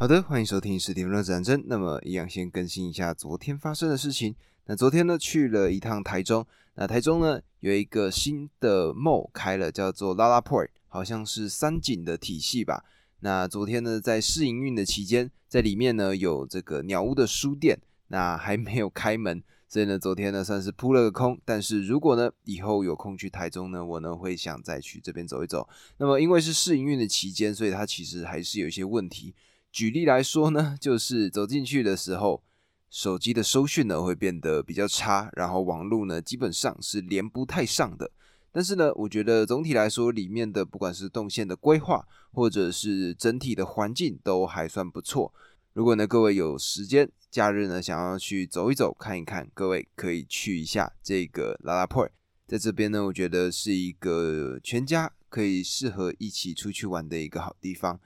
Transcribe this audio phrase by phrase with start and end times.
[0.00, 1.60] 好的，欢迎收听十点论战争。
[1.66, 4.32] 那么，一样先更新一下昨天发生的事情。
[4.66, 6.46] 那昨天呢，去了一趟台中。
[6.76, 12.84] 那台中呢，有一个新的 mall 开了，叫做 LaLaPort，好像是三井的体系吧。
[13.18, 21.36] 那昨天呢，在试营运的期间，在里面呢有这个鸟屋的书店，那还没有开门，所以呢，昨天呢算是扑了个空。
[21.44, 25.68] 但是如果呢以后有空去台中呢，我呢会想再去这边走一走。
[25.96, 29.34] 那么因为是试营运的期间，所以它其实还是有一些问题。
[29.78, 32.42] 举例来说呢，就是走进去的时候，
[32.90, 38.10] 手机的收讯呢会变得比较差，然后网络呢基本上是连不太上的。
[38.50, 45.32] 但是呢，我觉得总体来说，里面的不管是动线的规划，或者是整体的环境都还算不错。
[45.74, 52.10] 如果呢各位有时间，假日呢想要去走一走、看一看，各位可以去一下这个拉拉 port。
[52.48, 58.00] 在这边呢，我觉得是一个全家可以适合一起出去玩的一个好地方。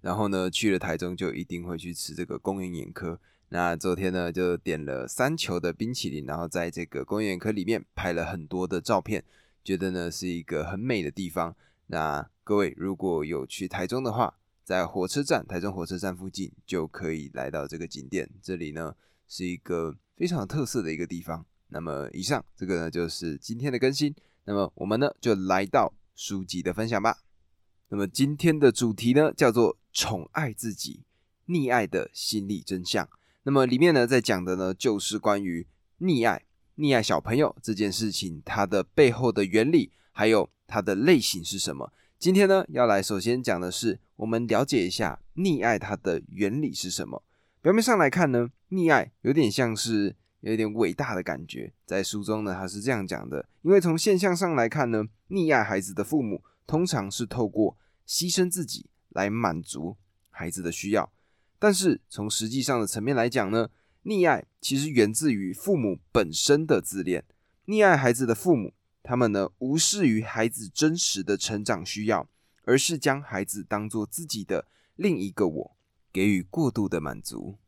[0.00, 3.20] 然后呢，去了台中就一定会去吃这个公园眼科。
[3.50, 9.24] 那昨天呢，就点了三球的冰淇淋，然后在这个公园眼科里面拍了很多的照片，
[9.64, 11.54] 觉得呢是一个很美的地方。
[11.88, 18.30] 那各位如果有去台中的话，在火车站台中火车站附近就可以来到这个景点。
[18.40, 18.94] 这里呢
[19.26, 21.44] 是一个非常有特色的一个地方。
[21.68, 24.14] 那么以上这个呢就是今天的更新。
[24.44, 27.18] 那么我们呢就来到书籍的分享吧。
[27.88, 29.76] 那么今天的主题呢叫做。
[29.92, 31.04] 宠爱自己，
[31.46, 33.08] 溺爱的心理真相。
[33.42, 35.66] 那么里面呢，在讲的呢，就是关于
[36.00, 36.44] 溺爱、
[36.76, 41.92] 溺爱小朋友这件事情，它的背后的原理，还有它的类型是什么。
[42.18, 47.24] 今天呢，要来首先讲的是，我们了解一下溺爱它的原理是什么。
[47.62, 53.48] 表面上来看呢，溺爱有点像是有一点伟大的感觉，在书中呢，他是这样讲的。
[53.62, 58.86] 因为从现象上来看呢，溺爱孩子的父母，通常是透过牺牲自己。
[59.10, 59.96] 来满足
[60.30, 61.12] 孩子的需要，
[61.58, 63.68] 但是从实际上的层面来讲呢，
[64.04, 67.24] 溺爱其实源自于父母本身的自恋。
[67.66, 72.28] 溺爱孩子的父母，他们呢无视于孩子真实的成长需要，
[72.64, 75.76] 而是将孩子当做自己的另一个我，
[76.12, 77.58] 给予过度的满足。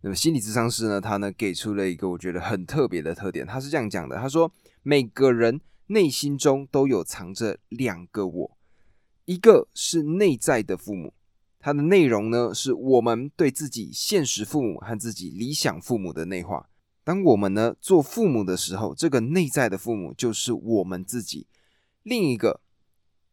[0.00, 4.52] 那么心理智商师呢，他呢给出了一个我觉得很特别的特点，他是这样讲的：他说
[4.82, 8.57] 每个人内心中都有藏着两个我。
[9.28, 11.12] 一个是内在的父母，
[11.58, 16.70] 它的内容呢是我们对自己现实父母和自己理想父母的内化。
[17.04, 21.46] 当我们呢做父母的时候，这个内在的父母就是我们自己；
[22.02, 22.62] 另一个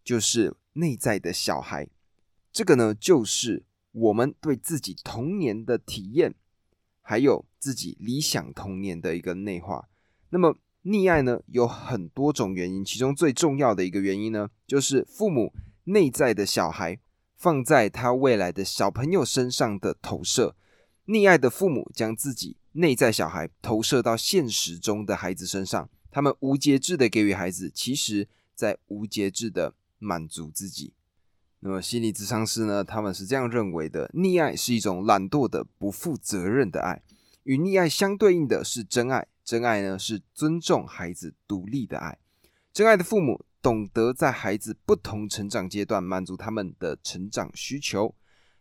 [0.03, 1.88] 就是内在的小孩，
[2.51, 3.63] 这个呢就是
[3.94, 6.35] 我们对自己童年的体验，
[7.01, 9.88] 还有自己理想童年的一个内化。
[10.31, 15.53] 那么溺爱呢有很多种原因，其中最重要的一个原因呢就是父母。
[15.85, 17.00] 内在的小孩
[17.35, 20.56] 放在他未来的小朋友身上的投射，
[21.07, 30.94] 溺爱的父母将自己内在小孩投射到现实中的孩子身上，他们无节制的给予孩子，其实在无节制的满足自己。
[31.59, 32.84] 那么心理咨商师呢？
[32.84, 37.02] 他们是这样认为的：溺爱是一种懒惰的、不负责任的爱，
[37.44, 39.28] 与溺爱相对应的是真爱。
[39.44, 42.17] 真爱呢是尊重孩子独立的爱。
[42.73, 43.46] 真爱的父母。
[43.66, 48.14] 懂得在孩子不同成长阶段满足他们的成长需求，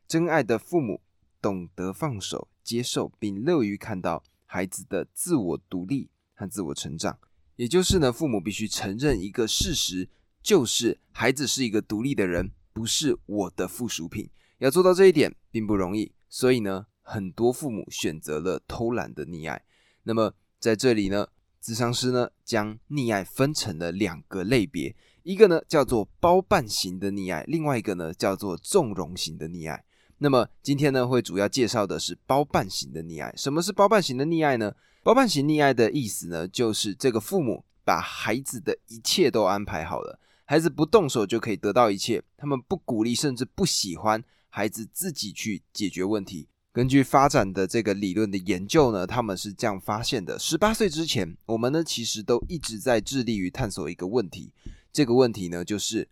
[0.09, 1.03] 真爱的父母
[1.43, 7.19] 懂得放手、接受并乐于看到孩子的自我独立和自我成长。
[7.57, 10.09] 也就是呢，父母必须承认一个事实，
[10.43, 14.31] 就是孩子是一个独立的人，不是我的附属品。
[14.57, 19.63] 要做到这一点并不容易，所以呢，很多父母选择了偷懒的溺爱。
[20.05, 21.29] 那么在这里呢？
[21.65, 29.83] 智商师呢，将溺爱分成了两个类别，一个呢叫做包办型的溺爱，另外一个呢叫做纵容型的溺爱。
[30.19, 33.33] 那么今天呢，会主要介绍的是包办型的溺爱。
[33.35, 34.75] 什么是包办型的溺爱呢？
[35.03, 46.47] 包办型溺爱的意思呢，就是这个父母把孩子的一切都安排好了，孩子不动手就可以得到一切，他们不鼓励，甚至不喜欢孩子自己去解决问题。
[46.75, 54.53] 根据发展的这个理论的研究呢，他们是这样发现的：十八岁之前，我们呢其实都一直在致力于探索一个问题。
[54.93, 56.09] 这个问题呢就是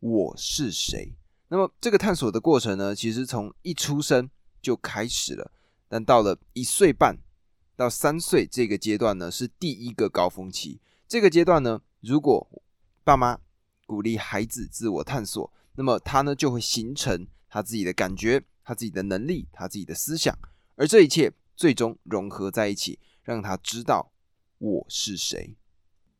[0.00, 1.14] 我是谁。
[1.48, 4.28] 那么这个探索的过程呢，其实从一出生
[4.60, 5.50] 就开始了。
[5.88, 7.16] 但到了一岁半
[7.74, 10.78] 到三岁这个阶段呢，是第一个高峰期。
[11.08, 12.46] 这个阶段呢，如果
[13.02, 13.38] 爸妈
[13.86, 18.44] 鼓励孩子自我探索，那么他呢就会形成他自己的感觉。
[18.64, 20.36] 他自己的能力，他自己的思想，
[20.76, 24.12] 而这一切最终融合在一起，让他知道
[24.58, 25.56] 我是谁。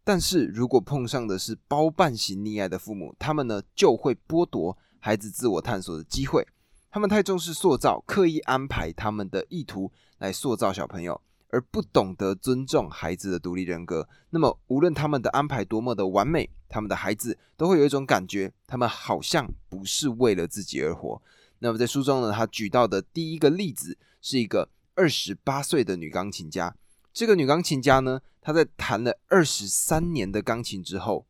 [0.05, 6.47] 但是如果碰上的是包办型溺爱的父母，他们呢就会剥夺孩子自我探索的机会。
[6.91, 11.19] 他们太重视塑造，刻意安排他们的意图来塑造小朋友，
[11.49, 14.07] 而不懂得尊重孩子的独立人格。
[14.31, 21.23] 那么，无论他们的安排多么的完美，他们的孩子都会有一种感觉，他们好像不是为了自己而活。
[21.65, 26.75] 那么，在书中呢，他举到的第一个例子是一个二十八岁的女钢琴家。
[27.13, 31.25] 这个女钢琴家呢，她在弹了二十三年的钢琴之后，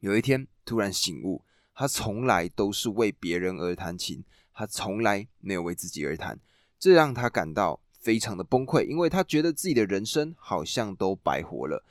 [0.00, 4.24] 有一天突然醒悟，她从来都是为别人而弹琴。
[4.52, 6.40] 她从来没有为自己而弹，
[6.76, 11.84] 这让她感到非常的崩溃，因为她觉得自己的人生好像都白活了。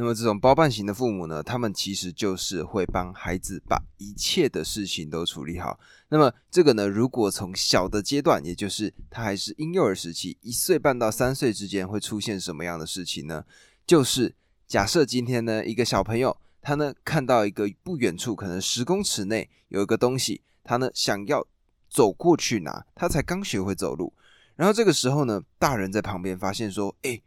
[0.00, 5.80] 那么这种包办型的父母呢，他们其实就是会帮孩子把一切的事情都处理好。
[6.08, 13.44] 那么这个呢，如果从小的阶段，也就是他还是婴幼儿时期，一岁半到三岁之间，会出现什么样的事情呢？
[13.84, 14.34] 就是
[14.68, 21.46] 假设今天呢，一个小朋友他呢看到一个不远处，可能十公尺内有一个东西，他呢想要。
[21.90, 24.12] 走过去拿，他才刚学会走路。
[24.56, 27.18] 然后这个时候呢，大人在旁边发现说：“哎，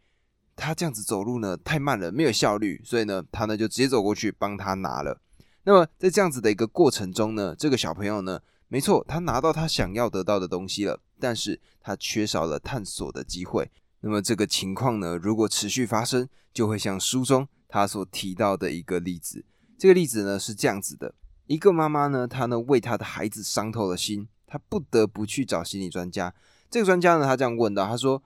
[0.61, 5.19] 他这样子走路呢太慢了，没有效率。”所以呢，他呢就直接走过去帮他拿了。
[5.63, 13.71] 那么在这样子的一个过程中呢，这个小朋友呢，没错，他拿到他想要得到的东西了，但是他缺少了探索的机会。
[14.01, 19.43] 那么这个情况呢，如果持续发生，就会像书中他所提到的一个例子。
[19.77, 21.15] 这个例子呢是这样子的：
[21.47, 24.27] 一个妈妈呢，她呢为她的孩子伤透了心。
[24.45, 26.33] 她不得不去找心理专家。
[26.69, 28.21] 这个专家呢，他这样问到：“他说，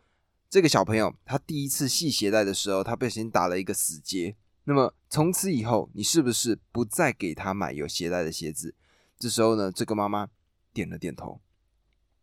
[0.55, 4.37] 这个小朋友他第一次系鞋带的时候，他不小心打了一个死结。
[4.63, 8.73] 那么从此以后，你是不是不再给他买有鞋带的鞋子？”
[9.19, 10.29] 这时候呢，这个妈妈
[10.71, 11.41] 点了点头。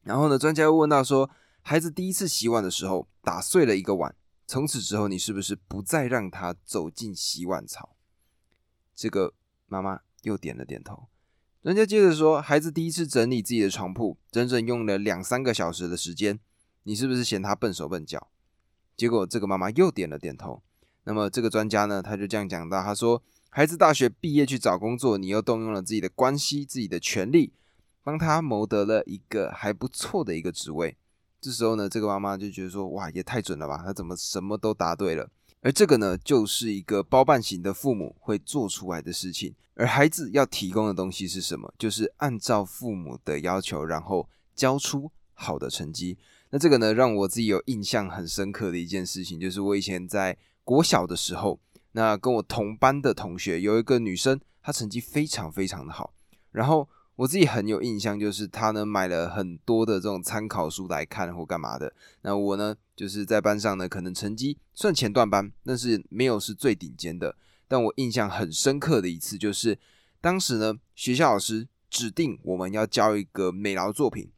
[0.01, 1.29] 然后呢，专家又问到说
[1.61, 7.95] ：“孩子第一次洗碗的时候打碎了一个碗，从此之后，你是不是不再让他走进洗碗槽？”
[8.97, 9.35] 这个
[9.67, 11.09] 妈妈又点了点头。
[11.61, 16.41] 人家接着说，孩子第一次整理自己的床铺，整整用了两三个小时的时间，
[16.85, 18.29] 你是不是嫌他笨手笨脚？
[18.97, 20.63] 结果这个妈妈又点了点头。
[21.05, 27.53] 那么这个专家呢，他就这样讲到，他说，孩子大学毕业去找工作，你又动用了自己的关系、自己的权利，
[28.05, 30.97] 帮他谋得了一个还不错的一个职位。
[31.41, 35.29] 这时候呢，这个妈妈就觉得说，哇，也太准了吧，他怎么什么都答对了？
[35.61, 39.55] 而这个呢，就是一个包办型的父母会做出来的事情。
[39.75, 41.73] 而孩子要提供的东西是什么？
[41.79, 46.19] 就是按照父母的要求，然后交出好的成绩。
[46.53, 51.59] 那这个呢，让我自己有印象很深刻的一件事情，就是我以前在国小的时候，
[51.91, 56.15] 那跟我同班的同学有一个女生，她成绩非常非常的好，
[56.53, 56.89] 然后。
[57.17, 61.93] 我自己很有印象，就是她呢买了很多的这种参考书来看或干嘛的。
[62.23, 67.37] 那我呢就是在班上呢，可能成绩算前段班，但是没有是最顶尖的。
[67.69, 69.79] 但我印象很深刻的一次，就是
[70.23, 74.31] 当时呢学校老师指定我们要交一个美劳作品，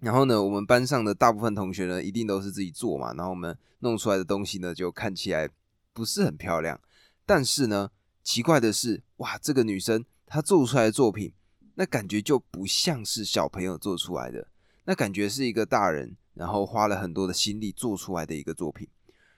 [0.00, 5.48] 然后呢我们班上的大部分同学呢一定都是自己做嘛，然后我们弄出来的东西呢就看起来
[5.92, 6.80] 不是很漂亮。
[7.26, 7.90] 但是呢
[8.22, 11.32] 奇怪的是，哇，这个女生她做出来的作品。
[11.80, 14.48] 那感觉就不像是小朋友做出来的，
[14.84, 18.88] 那感觉是一个大人，然后花了很多的心力做出来的一个作品。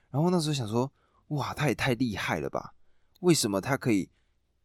[0.09, 0.91] 然后那时候想说，
[1.27, 2.73] 哇，他也太厉害了吧？
[3.19, 4.09] 为什么他可以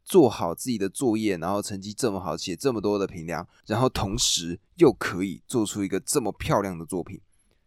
[0.07, 7.21] 做好自己的作业，然后成绩这么好，写这么多的评量，然后同时又可以做出一个这么漂亮的作品？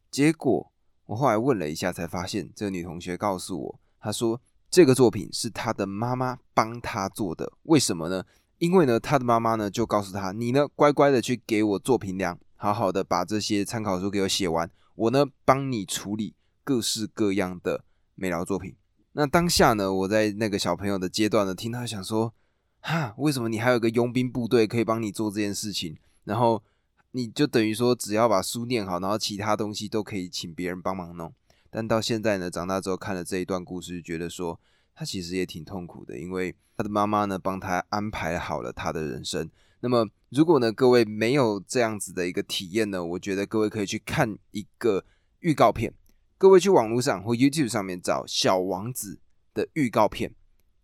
[0.10, 0.72] 结果
[1.06, 4.42] 我后来问了一下，才发现这个女同学告诉我，她说
[4.72, 7.52] 这个作品是她的妈妈帮她做的。
[7.64, 8.24] 为什么呢？
[8.58, 18.76] 因为呢，他的妈妈呢就告诉他：“你呢，乖乖的去给我做评量，好好的把这些参考书给我写完，我呢帮你处理各式各样的美劳作品。”
[19.20, 22.34] 那当下呢，我在那个小朋友的阶段呢，听他想说
[22.80, 25.98] ：“哈，为什么你还有个佣兵部队可以帮你做这件事情？
[26.24, 26.64] 然后
[27.12, 31.34] 你就等于说，只要把书念好，然后其他东西都可以请别人帮忙弄。”
[31.70, 34.58] 但到现在呢，长大之后看了这一段故事，觉得说。
[34.96, 39.50] 他其实也挺痛苦的，因为他的妈妈呢帮他安排好了他的人生。
[39.80, 45.06] 那么，如果呢各位没有这样子的一个体验呢，我觉得各位可以去看一个
[45.40, 45.94] 预告片。
[46.40, 49.16] 各位去网络上或 YouTube 上面找《小王子》
[49.54, 50.34] 的预告片。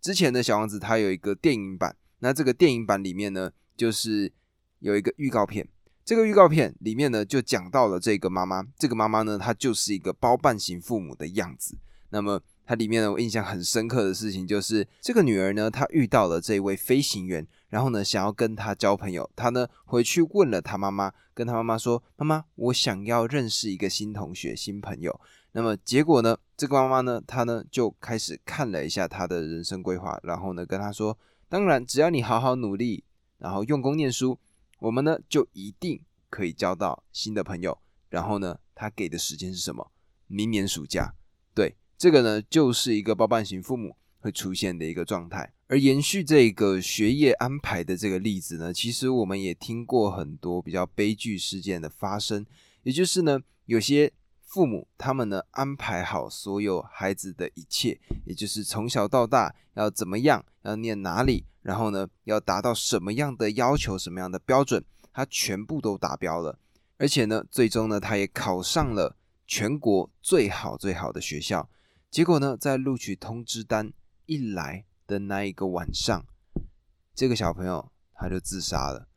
[0.01, 4.33] 之前的小王子他有一个电影版，那这个电影版里面呢，就是
[4.79, 5.65] 有一个预告片。
[6.03, 8.65] 这个预告片里面呢，就讲到了这个妈妈。
[8.77, 11.77] 这个妈妈呢，她就是一个包办型父母的样子。
[12.09, 12.41] 那么。
[12.67, 19.29] 它里面呢，我印象很深刻的事情就是，这个女儿呢，她遇到了这位飞行员，然后呢，想要跟他交朋友。
[19.35, 25.21] 她呢，回去问了她妈妈，跟她妈妈说：“妈妈，我想要认识一个新同学、新朋友。”
[25.55, 33.05] 那么结果呢，这个妈妈呢，她呢就开始看了一下她的人生规划，然后呢，跟她说：“当然，只要你好好努力，
[33.37, 34.37] 然后用功念书，
[34.79, 37.79] 我们呢就一定。”可以交到新的朋友。
[38.09, 39.89] 然后呢，他给的时间是什么？
[40.27, 41.13] 明年暑假。
[41.53, 45.53] 对，这个呢，就是一个包办型父母会出现的一个状态。
[45.67, 52.45] 而延续这个学业安排的这个例子呢，其实我们也听过很多比较悲剧事件的发生，
[52.83, 54.11] 也就是呢，有些
[54.55, 64.81] 父母他们呢安排好所有孩子的一切，也就是从小到大要怎么样，要念哪里，然后呢要达到什么样的要求，什么样的标准，
[65.11, 66.57] 他全部都达标了。
[66.95, 71.69] 而且呢，最终呢，他也考上了全国最好最好的学校。
[72.09, 73.91] 结果呢，在录取通知单
[74.25, 76.25] 一来的那一个晚上，
[77.13, 79.09] 这个小朋友他就自杀了。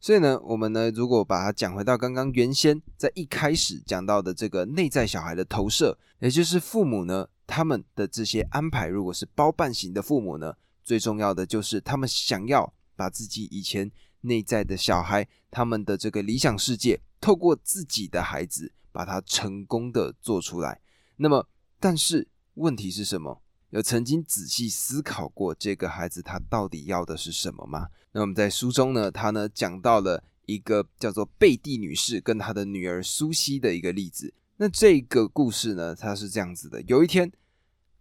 [0.00, 13.90] 所以呢，我们呢，如果把它讲回到刚刚原先在一开始讲到的这个内在小孩的投射，也就是父母呢，他们的这些安排，如果是包办型的父母呢，最重要的就是他们想要把自己以前
[14.20, 17.00] 内在的小孩，他们的这个理想世界。
[17.20, 20.80] 透过自己的孩子把它成功的做出来，
[21.16, 21.48] 那么
[21.80, 23.42] 但是问题是什么？
[23.70, 27.88] 有曾经仔细思考过这个孩子他到底要的是什么吗？
[28.12, 34.32] 那我们在书中呢，他呢讲到了一个叫做贝蒂女士跟她的女儿苏西的一个例子。
[34.56, 37.30] 那这个故事呢，它是这样子的：有一天，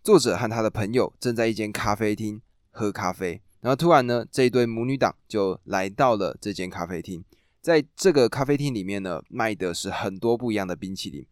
[0.02, 7.24] 作者和他的朋友正在一间咖啡厅喝咖啡，然后突然呢，这一对母女档就来到了这间咖啡厅。
[7.60, 11.28] 在这个咖啡厅里面呢，卖的是很多不一样的冰淇淋。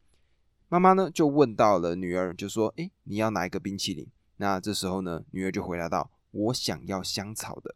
[0.68, 4.06] 妈妈呢就问到了女儿，就说：“诶，你要哪一个冰淇淋？”
[4.38, 7.76] 那这时候呢，女儿就回答道：“我想要香草的。”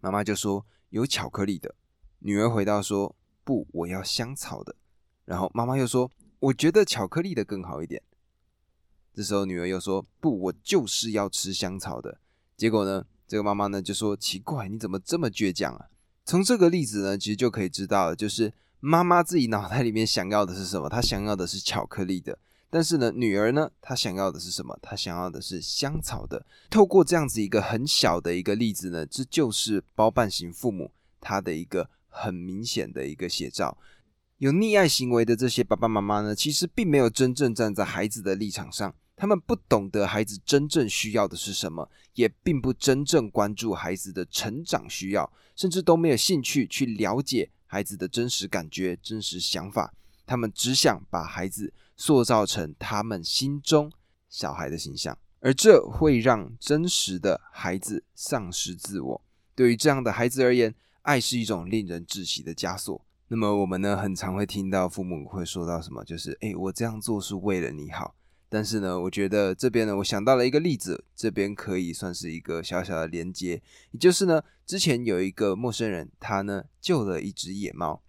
[0.00, 1.74] 妈妈就说：“有巧克力的。”
[2.20, 4.74] 女儿回答说：“不，我要香草的。”
[5.26, 6.10] 然后妈妈又说
[6.40, 8.02] ：“我觉得巧克力的更好一点。”
[9.14, 12.18] 这时候女儿又说：“不，我就是要吃香草的。”
[12.56, 15.86] 结果呢，这个妈妈呢就说：“奇怪，你怎么这么倔强啊？”
[16.24, 20.88] 从这个例子呢，其实就可以知道，就是妈妈自己脑袋里面想要的是什么？
[20.88, 22.38] 她想要的是巧克力的。
[22.70, 24.78] 但是呢，女儿呢，她想要的是什么？
[24.82, 26.44] 她想要的是香草的。
[26.68, 30.90] 透过这样子一个很小的一个例子呢，这就是包办型父母
[31.20, 33.78] 他的一个很明显的一个写照。
[34.38, 38.94] 有溺爱行为的这些爸爸妈妈呢，其实并没有真正站在孩子的立场上。
[39.16, 49.94] 他们不懂得孩子真正需要的是什么，也并不真正关注孩子的成长需要，甚至都没有兴趣去了解孩子的真实感觉、真实想法。
[50.26, 53.90] 他们只想把孩子塑造成他们心中
[54.28, 59.22] 小孩的形象，而这会让真实的孩子丧失自我。
[59.54, 63.04] 对于这样的孩子而言，爱是一种令人窒息的枷锁。
[63.28, 68.14] 那么我们呢，很常会听到父母会说到什么，就是“诶，我这样做是为了你好。”
[68.50, 73.60] 但是呢，我觉得这边呢，我想到了一个例子，这边可以算是一个小小的连接，
[73.90, 78.00] 也就是呢，之前有一个陌生人，他呢救了一只野猫，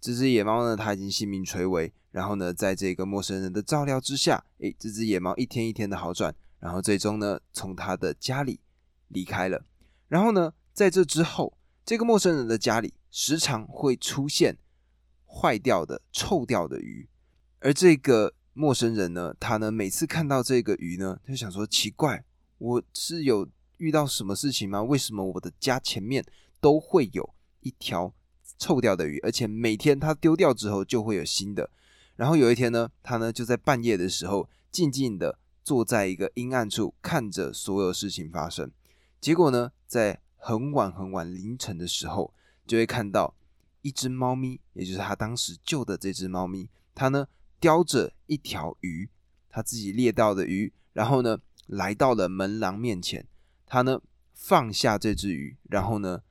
[0.00, 8.60] 这只野猫呢，它已经性命垂危，然后呢，在这个陌生人的照料之下，诶，这只野猫一天一天的好转，然后最终呢，从他的家里
[9.08, 9.64] 离开了，
[10.08, 14.56] 然后呢，在这之后，这个陌生人的家里时常会出现
[15.26, 17.08] 坏掉的、臭掉的鱼，
[17.60, 18.34] 而这个。
[18.54, 22.24] 陌生人呢，他呢每次看到这个鱼呢，他就想说奇怪，
[22.58, 24.82] 我是有遇到什么事情吗？
[24.82, 26.24] 为什么我的家前面
[26.60, 28.12] 都会有一条
[28.58, 31.70] 臭掉的鱼，而且每天他丢掉之后就会有新的。
[32.16, 38.70] 然后有一天呢，他呢就在半夜的时候，静静的坐在一个阴暗处，看着所有事情发生。
[39.20, 42.34] 结果呢，在很晚很晚凌晨的时候，
[42.66, 43.34] 就会看到
[43.82, 47.28] 一只猫咪，也就是他当时救的这只猫咪，它呢。
[47.60, 49.10] 叼着一条鱼，
[49.48, 53.26] 他自己猎到的鱼，然后呢，来到了门廊面前，
[53.66, 54.00] 他呢
[54.32, 56.22] 放下这只鱼，然后呢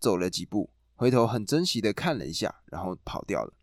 [0.00, 3.54] 走了几步，回头很珍惜的看了一下，然后跑掉了。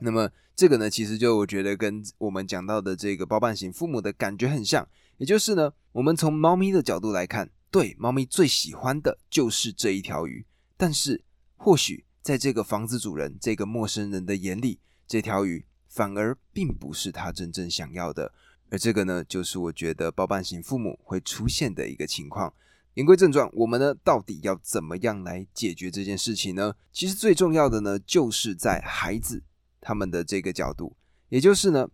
[0.00, 4.86] 那么这个呢，其实就我觉得跟我们讲到的这个包办型父母的感觉很像，
[5.16, 11.24] 也就是呢，我们从猫咪的角度来看，对，猫咪最喜欢的就是这一条鱼，但是
[11.56, 15.64] 或许在这个房子主人这个陌生人的眼里，这条鱼。
[15.92, 18.32] 反而并不是他真正想要的，
[18.70, 22.54] 而这个呢，就是我觉得包办型父母会出现的一个情况。
[22.94, 26.74] 言归正传，我们呢到底要怎么样来解决这件事情呢？
[26.92, 29.42] 其实最重要的呢，就是在孩子
[29.80, 30.96] 他们的这个角度，
[31.28, 31.88] 也就是呢，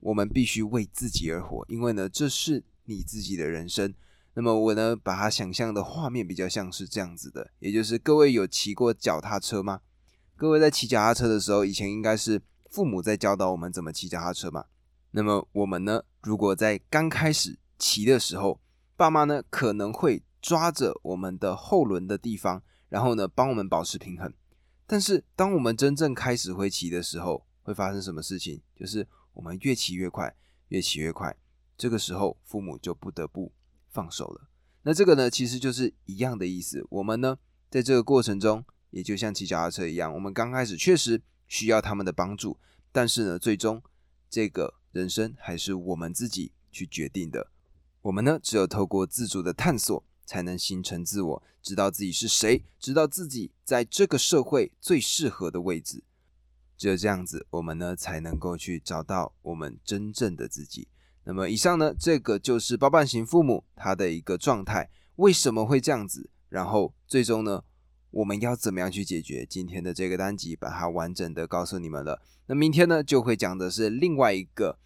[0.00, 3.94] 我们必须为自己而活，因为呢，这是你自己的人生。
[4.34, 9.80] 那么我呢，把它想象的画面比较像是这样子的，也就是各位有骑过脚踏车吗？
[10.36, 12.42] 各位在骑脚踏车的时候，以前应该是。
[12.68, 14.66] 父母在教导我们怎么骑脚踏车嘛？
[15.12, 16.02] 那么我们呢？
[16.20, 18.60] 如果在刚开始骑的时候，
[18.96, 24.32] 爸妈呢可能会抓着我们的后轮的地方，然后呢帮我们保持平衡。
[24.86, 28.60] 但是当我们真正开始会骑的时候，会发生什么事情？
[28.76, 30.32] 就是我们越骑越快，
[30.68, 31.36] 越骑越快。
[31.76, 33.50] 这个时候，父母就不得不
[33.88, 34.48] 放手了。
[34.82, 36.86] 那这个呢，其实就是一样的意思。
[36.90, 37.36] 我们呢，
[37.68, 42.56] 在这个过程中，也就像骑脚踏车一样，我们刚开始确实需要他们的帮助，
[42.92, 43.82] 但是呢，最终
[44.30, 47.50] 这个人生还是我们自己去决定的。
[48.02, 56.02] 我们呢，只有透过自主的探索，才能形成自我，知道自己是谁，知道自己在这个社会最适合的位置。
[56.76, 60.88] 只有这样子，我们呢，才能够去找到我们真正的自己。
[61.24, 66.28] 那么以上呢，这个就是包办型父母他的一个状态，为什么会这样子？
[66.48, 67.64] 然后最终呢，
[68.10, 69.46] 我们要怎么样去解决？
[69.46, 72.22] 今天的这个单集把它完整的告诉你们了。
[72.46, 74.78] 那明天呢，就会讲的是另外一个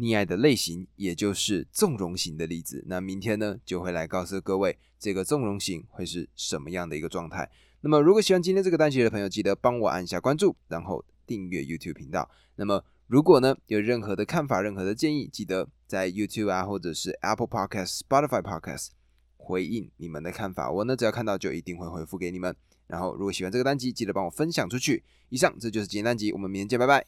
[0.00, 2.82] 溺爱的类型，也就是纵容型的例子。
[2.86, 7.50] 那明天呢，就会来告诉各位这个纵容型会是什么样的一个状态。
[7.82, 12.30] 那么如果喜欢今天这个单集的朋友，记得帮我按下关注，然后订阅 YouTube 频道。
[12.56, 18.88] 那么如果呢有任何的看法、任何的建议，记得在 YouTube 啊，或者是 Apple Podcast、Spotify Podcast
[19.36, 20.70] 回应你们的看法。
[20.70, 22.56] 我呢只要看到就一定会回复给你们。
[22.86, 25.04] 然后如果喜欢这个单集，记得帮我分享出去。
[25.28, 27.06] 以上这就是今天单集，我们明天见，拜拜。